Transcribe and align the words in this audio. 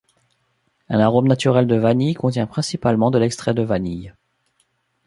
Un 0.89 0.99
arôme 0.99 1.27
naturel 1.27 1.67
de 1.67 1.75
vanille 1.75 2.15
contient 2.15 2.47
principalement 2.47 3.11
de 3.11 3.19
l'extrait 3.19 3.53
de 3.53 3.61
vanille. 3.61 4.15